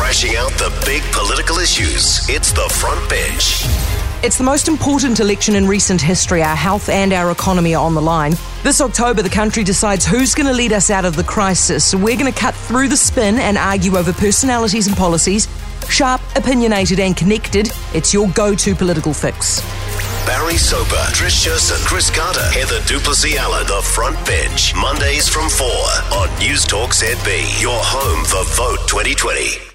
[0.00, 2.26] Thrashing out the big political issues.
[2.30, 3.66] It's the front bench.
[4.24, 6.42] It's the most important election in recent history.
[6.42, 8.32] Our health and our economy are on the line.
[8.62, 11.94] This October, the country decides who's going to lead us out of the crisis.
[11.94, 15.46] We're going to cut through the spin and argue over personalities and policies.
[15.90, 17.70] Sharp, opinionated, and connected.
[17.92, 19.60] It's your go to political fix.
[20.24, 24.74] Barry Soper, Trish and Chris Carter, Heather du Plessis-Allan, The Front Bench.
[24.74, 25.66] Mondays from 4
[26.16, 27.60] on News Talk ZB.
[27.60, 29.70] Your home for Vote 2020.